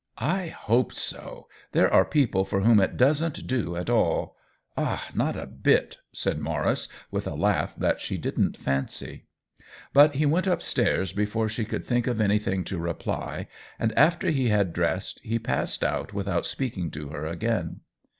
[0.39, 1.47] "I hope so!
[1.73, 4.35] There are people for whom it doesn't do at all;
[4.75, 9.25] ah, not a bit!" said Maurice, with a laugh that she didn't fancy.
[9.93, 14.31] But he went up stairs before she could think of anything to reply, and after
[14.31, 17.81] he had dress ed, he passed out without speaking to her again.